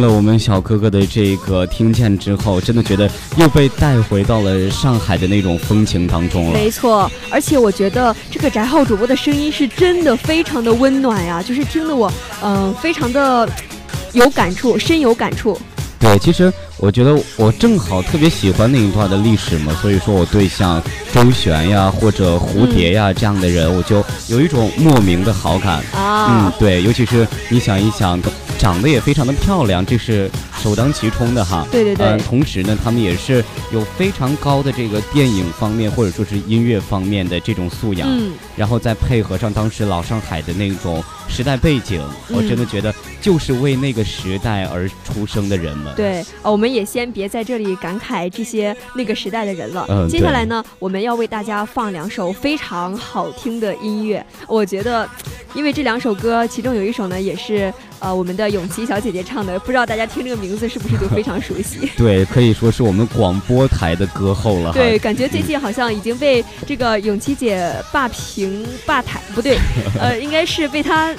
[0.00, 6.52] 听了我们小哥哥的这个听见之后，真的觉得又被带回到了上海的那种风情当中了。
[6.54, 12.10] 没错，而且我觉得这个翟浩主播的声音是真的非常的温暖呀，就是听得我
[12.42, 13.46] 嗯非常的
[14.14, 15.60] 有感触，深有感触。
[15.98, 20.82] 对，其实我觉得我正好特别喜欢那一段的历史嘛，所以说我对像
[21.12, 26.46] 周璇呀或者蝴蝶呀这样的人，我就有一种莫名的好感啊。
[26.46, 28.18] 嗯，对，尤其是你想一想。
[28.60, 30.30] 长得也非常的漂亮，这是
[30.62, 31.66] 首当其冲的哈。
[31.72, 32.18] 对对对。
[32.18, 33.42] 同时呢，他们也是
[33.72, 38.06] 有非常高的这个电影方面或者说是音乐方面的这种素养。
[38.06, 38.32] 嗯。
[38.56, 45.94] 然后再配合上当时老上海的那种时代背景，我真的觉得就是为那个时代而出生的人们。
[45.94, 49.86] 对，我们也先别在这里感慨这些那个时代的人了。
[49.88, 50.08] 嗯。
[50.08, 54.24] 接下来呢，我们要为大家放两首非常好听的音乐。
[54.48, 55.08] 我觉得，
[55.54, 57.72] 因为这两首歌，其中有一首呢，也是。
[58.00, 61.86] 呃，我们的永琪小姐姐唱的，不知道大家听这个名字是不是就非常熟悉？
[61.98, 64.72] 对，可以说是我们广播台的歌后了。
[64.72, 69.58] 对，感觉最近好像已经被这个永琪姐霸屏霸台，不对，
[70.00, 71.14] 呃，应该是被她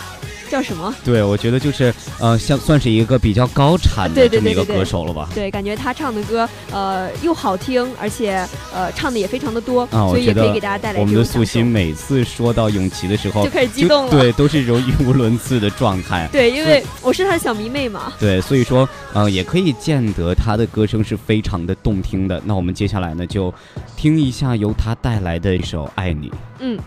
[0.51, 0.93] 叫什么？
[1.05, 5.29] 对我觉得就是呃像算是一个比较高产的这么一个歌手了吧。
[5.33, 14.11] 对感觉他唱的歌呃又好听而且呃唱的也非常的多所以也可以给大家带来我们的素心每次说到永琪的时候就开始激动了。
[14.11, 16.27] 对都是一种语无伦次的状态。
[16.33, 18.11] 对因为我是他的小迷妹嘛。
[18.19, 23.53] 对所以说呃也可以见得他的歌声是非常的动听的那我们接下来呢就
[23.95, 26.29] 听一下由他带来的一首爱你
[26.59, 26.77] 嗯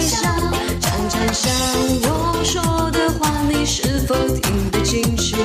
[0.00, 1.50] 常常想
[2.02, 5.36] 我说的话你是否听得进去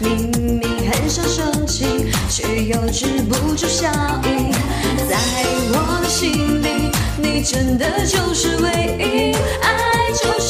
[0.00, 0.30] 明
[0.60, 3.88] 明很想生气却又止不住笑
[4.24, 4.52] 意
[5.08, 5.16] 在
[5.72, 9.32] 我的心里你真的就是唯一
[9.62, 10.45] 爱就是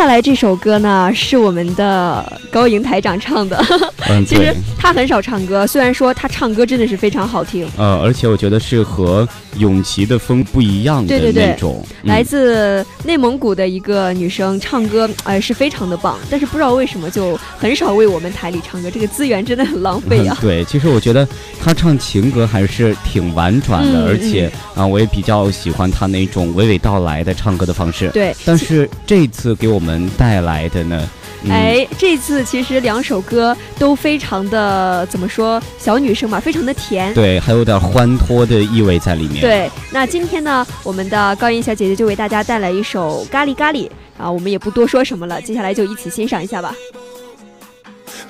[0.00, 3.62] 下来这首歌呢，是我们的高莹台长唱的。
[4.08, 4.56] 嗯， 其实对。
[4.78, 7.68] 他很少唱歌，虽然说他唱歌真的是非常好听。
[7.76, 9.28] 呃，而且我觉得是和
[9.58, 11.84] 永琪的风不一样的对对对那种。
[12.02, 20.34] 嗯来自内蒙古的一个女生，唱歌哎、是非常的棒，但是不知道为什么就很少为我们台里唱歌，这个资源真的很浪费啊。
[20.40, 21.28] 对，其实我觉得
[21.62, 28.08] 他唱情歌还是挺婉转的，嗯而且啊、我也比较喜欢他那种娓娓道来的唱歌的方式。
[28.14, 31.08] 对但是这次给我们带来的呢，
[31.44, 37.12] 嗯、哎，这次其实两首歌都非常的怎么说，小女生嘛，非常的甜。
[37.14, 43.88] 对，还有点欢脱的意味在里面。，对，那今天呢，我们的高音小姐姐就为大家带来一首《咖喱咖喱》
[44.18, 46.74] 啊，我们也不多说什么了，接下来就一起欣赏一下吧。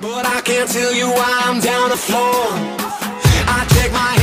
[0.01, 2.55] But I can't tell you why I'm down the floor.
[3.47, 4.20] I check my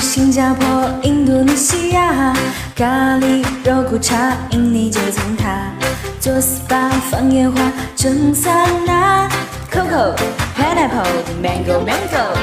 [0.00, 2.34] 新加坡、印度尼西亚，
[2.76, 5.70] 咖喱、肉骨茶，印尼九层塔。
[6.20, 8.52] 做 SPA 放烟花，蒸桑
[8.84, 9.28] 拿
[9.72, 10.14] ，Coco、
[10.56, 12.36] Pineapple、Mango、Mango。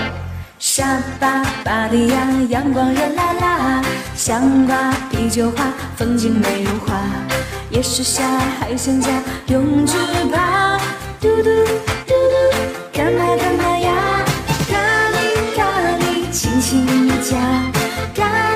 [0.58, 3.82] 沙巴、芭提雅，阳光热辣辣，
[4.16, 5.66] 香瓜、啤酒花，
[5.96, 6.96] 风景美如画。
[7.70, 8.24] 夜市下
[8.60, 9.10] 海鲜价，
[9.48, 9.94] 永居
[10.32, 10.80] 吧，
[11.22, 12.14] 嘟嘟嘟嘟，
[12.92, 14.26] 干嘛干嘛呀？
[14.70, 14.78] 咖
[15.12, 15.64] 喱咖
[16.00, 17.36] 喱，轻轻咖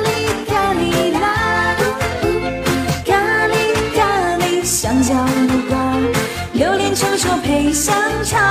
[0.01, 0.09] 喱
[0.47, 1.75] 咖喱辣，
[3.05, 3.53] 咖喱
[3.95, 5.77] 咖喱，香蕉木瓜，
[6.53, 7.93] 榴莲臭臭配香
[8.23, 8.41] 肠，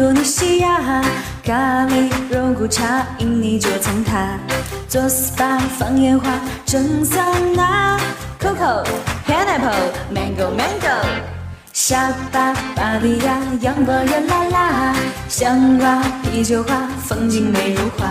[0.00, 0.80] 印尼西亚，
[1.44, 4.38] 咖喱、肉骨茶，印尼就从它。
[4.88, 7.22] 做 SPA 放烟花，蒸桑
[7.54, 7.98] 拿
[8.40, 8.82] ，Coco、
[9.26, 11.04] Pineapple、Mango Mango。
[11.74, 14.96] 沙巴、芭提雅，阳光热辣辣，
[15.28, 18.08] 香瓜、啤酒花，风景美如画。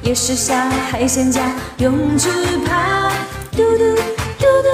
[0.00, 1.42] 夜市下海鲜价，
[1.76, 2.30] 泳池
[2.66, 3.10] 趴，
[3.52, 3.94] 嘟嘟
[4.38, 4.68] 嘟嘟，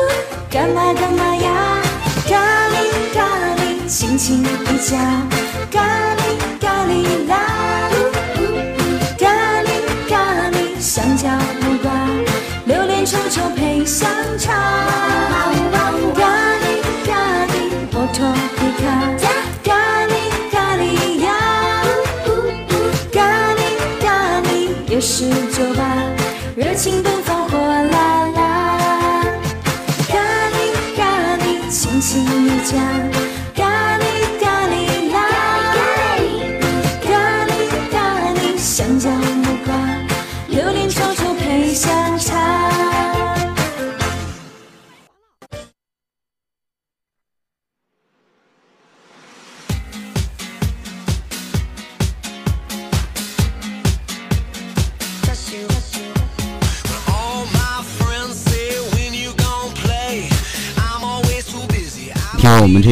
[0.49, 1.83] 干嘛干嘛呀？
[2.29, 2.77] 咖喱
[3.13, 3.27] 咖
[3.57, 4.97] 喱，轻轻一夹，
[5.71, 6.06] 咖喱咖喱啦，咖喱咖喱，
[9.19, 9.71] 咖喱
[10.09, 11.29] 咖喱香蕉
[11.61, 11.91] 木瓜
[12.67, 15.26] 榴莲臭臭配香茶。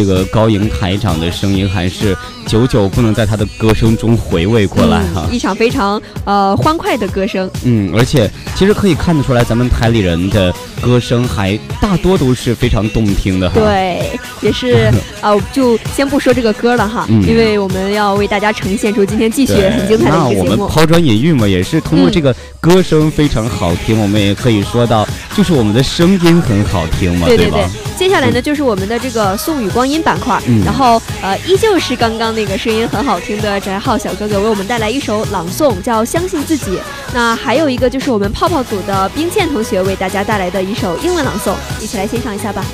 [0.07, 2.15] 这个高音台长的声音，还是
[2.47, 7.51] 久久不能在他的歌声中回味过来哈、一场非常呃欢快的歌声。
[7.65, 20.69] 嗯，而且其实可以看得出来，咱们台里人的歌声还大多都是非常动听的哈。，对，也是啊、 就先不说这个歌了哈，嗯因为我们要为大家呈现出今天继续很精彩的那我们一个节目。
[20.69, 27.59] 抛砖引玉嘛，也是通过嗯这个歌声非常好听，我们也可以说到，就是我们的声音很好听嘛，对对吧？
[27.97, 36.77] 接下来呢就是我们的这个宋雨光阴板块，嗯然后呃依旧是刚刚那个声音很好听的翟浩小哥哥为我们带来一首朗诵，叫《相信自己》。
[37.13, 42.65] 那还有一个就是我们泡泡组的冰倩同学为大家带来的一首英文朗诵，一起来欣赏一下吧。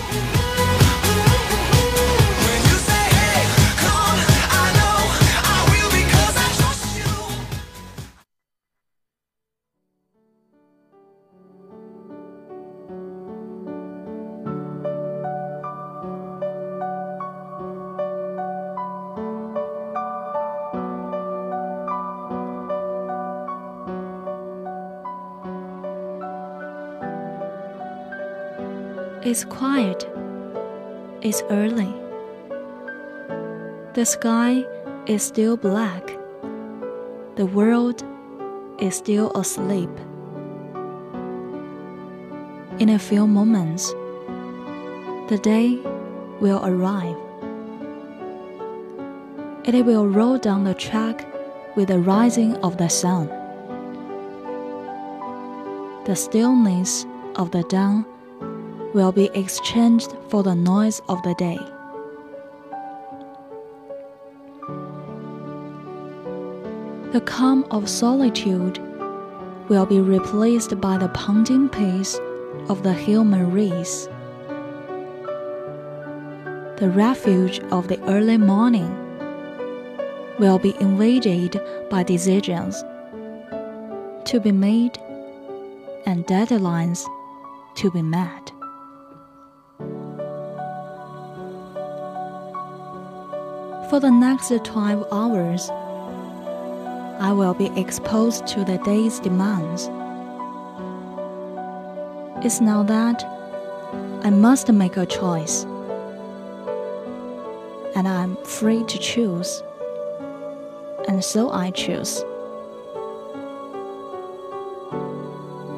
[29.31, 30.09] It's quiet
[31.23, 31.95] It's early.
[33.95, 34.67] The sky
[35.07, 36.05] is still black.
[37.37, 38.03] The world
[38.81, 39.89] is still asleep.
[42.81, 43.93] In a few moments,
[45.29, 45.79] the day
[46.41, 47.17] will arrive.
[49.63, 51.25] It will roll down the track
[51.77, 53.29] with the rising of the sun.
[56.05, 57.07] The stillness
[57.37, 58.10] of the dawn
[58.95, 61.59] will be exchanged for the noise of the day.
[67.13, 68.79] The calm of solitude
[69.69, 72.19] will be replaced by the pounding pace
[72.69, 74.09] of the human race.
[76.79, 78.97] The refuge of the early morning
[80.39, 81.61] will be invaded
[81.91, 82.83] by decisions
[84.25, 84.97] to be made
[86.07, 87.05] and deadlines
[87.75, 88.40] to be met.
[94.01, 95.69] For the next 12 hours,
[97.21, 99.91] I will be exposed to the day's demands.
[102.43, 103.23] It's now that
[104.25, 105.65] I must make a choice,
[107.95, 109.63] and I'm free to choose,
[111.07, 112.25] and so I choose.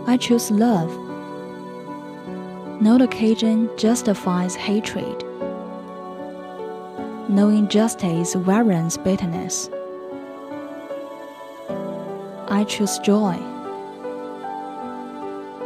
[0.07, 0.97] I choose love.
[2.81, 5.25] No occasion justifies hatred.
[7.33, 9.71] No injustice warrants bitterness.
[12.49, 13.39] I choose joy.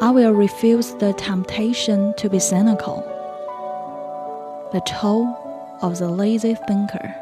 [0.01, 3.03] I will refuse the temptation to be cynical,
[4.73, 5.27] the toll
[5.83, 7.13] of the lazy thinker.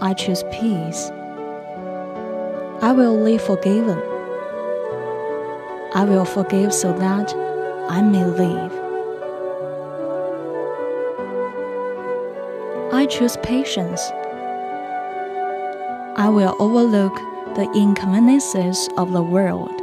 [0.00, 1.08] I choose peace.
[2.82, 4.02] I will live forgiven.
[5.94, 7.32] I will forgive so that
[7.88, 8.79] I may live.
[13.10, 14.00] Choose patience.
[16.16, 17.14] I will overlook
[17.56, 19.74] the inconveniences of the world.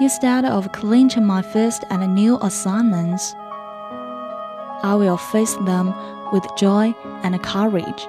[0.00, 3.34] Instead of clenching my fist at new assignments,
[4.82, 5.94] I will face them
[6.32, 8.06] with joy and courage.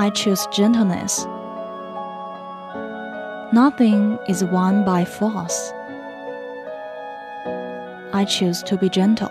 [0.00, 1.26] I choose gentleness.
[3.52, 5.72] Nothing is won by force.
[8.18, 9.30] I choose to be gentle.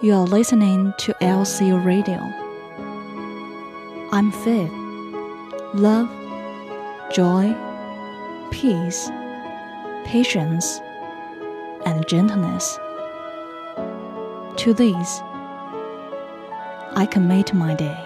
[0.00, 2.20] You are listening to LC Radio.
[4.12, 4.70] I'm faith,
[5.74, 6.08] love,
[7.12, 7.52] joy,
[8.52, 9.10] peace,
[10.04, 10.78] patience,
[11.84, 12.78] and gentleness.
[14.58, 15.20] To these,
[16.94, 18.05] I commit my day.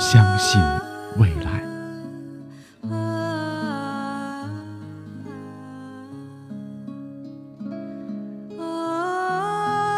[0.00, 0.58] 相信
[1.18, 1.60] 未来。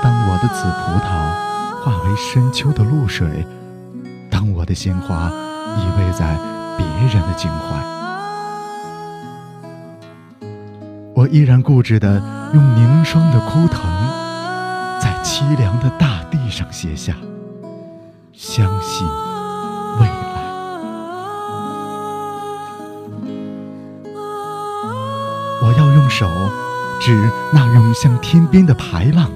[0.02, 1.06] 当我的紫葡萄
[1.80, 3.46] 化为深秋的露水，
[4.28, 5.30] 当我的鲜花
[5.78, 6.36] 依偎在
[6.76, 7.80] 别人的襟怀，
[11.14, 12.20] 我依然固执地
[12.52, 13.80] 用凝霜的枯藤，
[15.00, 17.14] 在凄凉的大地上写下
[18.32, 19.06] 相信。
[26.02, 26.28] 用手
[27.00, 29.30] 指那涌向天边的排浪，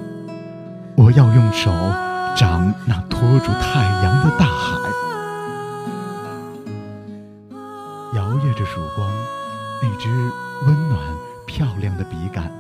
[0.96, 1.70] 我要用手
[2.36, 4.76] 掌那托住太阳的大海，
[8.16, 9.08] 摇曳着曙光，
[9.80, 10.08] 那只
[10.66, 11.00] 温暖
[11.46, 12.50] 漂亮的笔杆，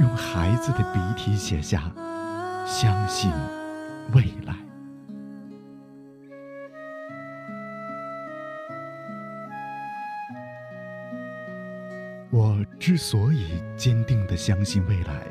[0.00, 1.84] 用孩子的笔体写下
[2.66, 3.30] 相信
[4.12, 4.56] 未来。
[12.36, 15.26] 我之所以坚定地相信未来，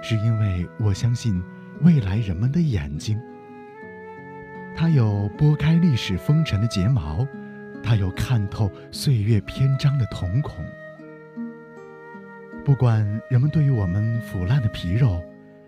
[0.00, 1.44] 是因为我相信
[1.82, 3.20] 未来人们的眼睛。
[4.74, 7.28] 它有拨开历史风尘的睫毛，
[7.82, 10.64] 它有看透岁月篇章的瞳孔。
[12.64, 15.22] 不管人们对于我们腐烂的皮肉，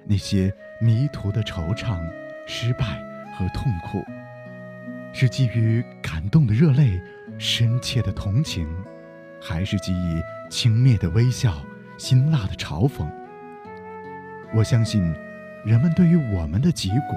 [0.07, 0.51] 那些
[0.81, 2.01] 迷途的惆怅、
[2.47, 2.99] 失败
[3.37, 4.03] 和痛苦，
[5.13, 6.99] 是基于感动的热泪、
[7.37, 8.67] 深切的同情，
[9.39, 11.55] 还是基于轻蔑的微笑、
[11.99, 13.07] 辛辣的嘲讽？
[14.55, 15.03] 我相信，
[15.65, 17.17] 人们对于我们的脊骨，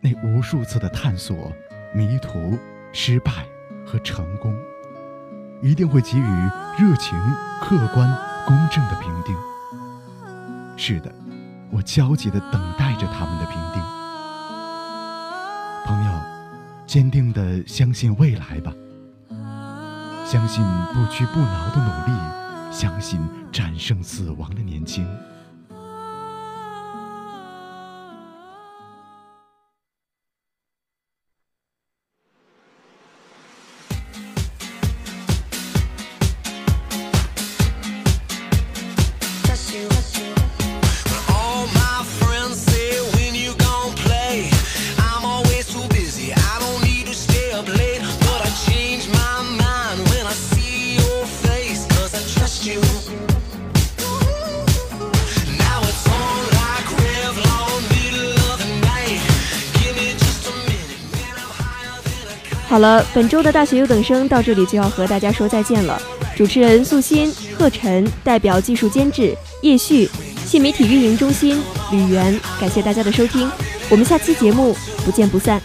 [0.00, 1.52] 那无数次的探索、
[1.94, 2.58] 迷途、
[2.92, 3.32] 失败
[3.86, 4.54] 和成功。
[5.62, 7.18] 一定会给予热情、
[7.60, 9.36] 客观、公正的评定。
[10.76, 11.12] 是的，
[11.70, 13.82] 我焦急地等待着他们的评定。
[15.84, 16.12] 朋友，
[16.86, 18.72] 坚定地相信未来吧，
[20.30, 20.64] 相信
[20.94, 22.16] 不屈不挠的努力，
[22.70, 23.20] 相信
[23.50, 25.04] 战胜死亡的年轻。
[62.70, 66.00] 好了，本周的大学优等生到这里就要和大家说再见了。
[66.36, 70.08] 主持人素心、贺晨，代表技术监制叶旭，
[70.46, 71.60] 新媒体运营中心
[71.90, 73.50] 吕媛，感谢大家的收听，
[73.88, 75.60] 我们下期节目不见不散。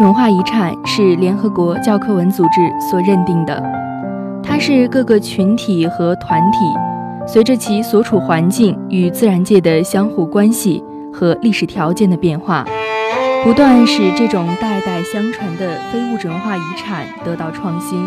[0.00, 3.62] 文化遗产是联合国教科文组织所认定的，
[4.42, 6.58] 它是各个群体和团体
[7.28, 10.82] 随着其所处环境与自然界的相互关系
[11.12, 12.64] 和历史条件的变化，
[13.44, 18.02] 不断使这种代代相传的非物质文化遗产得到创新，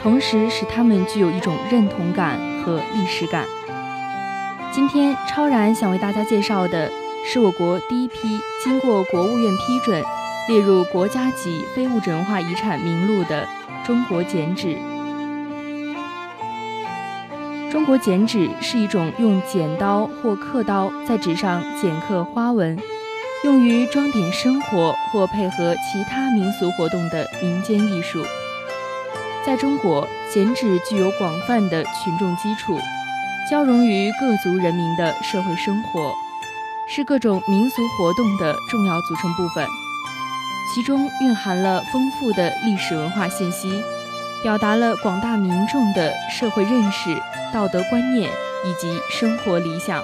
[0.00, 3.42] 同时使它们具有一种认同感和历史感。
[4.70, 6.88] 今天，超然想为大家介绍的
[7.26, 10.00] 是我国第一批经过国务院批准。
[10.48, 13.48] 列入国家级非物质文化遗产名录的
[13.86, 14.76] 中国剪纸。
[17.70, 22.78] 中国剪纸是一种用剪刀或刻刀在纸上剪刻花纹，
[23.44, 28.24] 用于装点生活或配合其他民俗活动的民间艺术。
[29.44, 32.78] 在中国，剪纸具有广泛的群众基础，
[33.50, 36.12] 交融于各族人民的社会生活，
[36.86, 39.66] 是各种民俗活动的重要组成部分。
[40.74, 43.82] 其中蕴含了丰富的历史文化信息，
[44.42, 47.14] 表达了广大民众的社会认识、
[47.52, 48.30] 道德观念
[48.64, 50.02] 以及生活理想。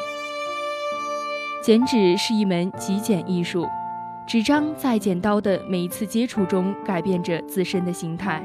[1.62, 3.66] 剪纸是一门极简艺术，
[4.26, 8.42] 纸张在剪刀的每一次接触中改变着自身的形态。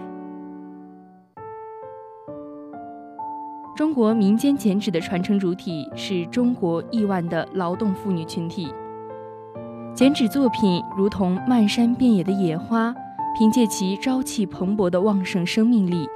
[3.76, 8.74] 中国民间剪纸的传承主体是中国亿万的劳动妇女群体。
[9.96, 12.92] 剪纸作品如同漫山遍野的野花，
[13.38, 16.08] 凭借其朝气蓬勃的旺盛生命力，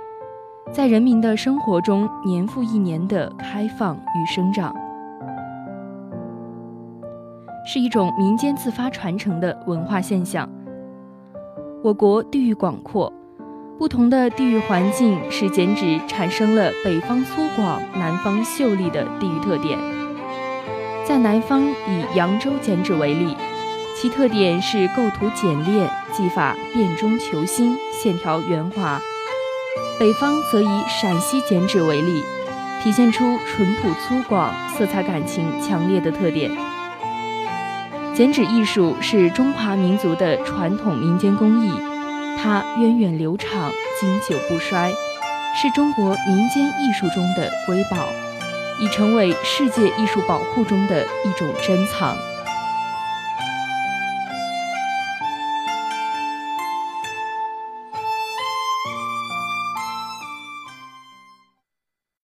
[0.74, 4.76] 在人民的生活中年复一年的开放与生长，
[7.68, 10.50] 是一种民间自发传承的文化现象。
[11.84, 13.14] 我国地域广阔，
[13.78, 19.78] 不同的地域环境使剪纸产生了北方粗犷、南方秀丽的地域特点。
[21.06, 23.36] 在南方，以扬州剪纸为例。
[24.00, 29.02] 其特点是构图简练，技法变中求新，线条圆滑。
[30.00, 32.24] 北方则以陕西剪纸为例，
[32.84, 36.56] 体现出淳朴粗犷、色彩感情强烈的特点。
[38.14, 41.72] 剪纸艺术是中华民族的传统民间工艺，
[42.38, 44.94] 它源远流长、经久不衰，
[45.60, 47.98] 是中国民间艺术中的瑰宝，
[48.80, 52.16] 已成为世界艺术宝库中的一种珍藏。